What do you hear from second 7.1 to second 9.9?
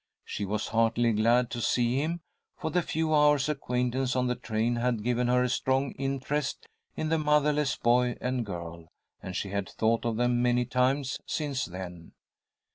motherless boy and girl, and she had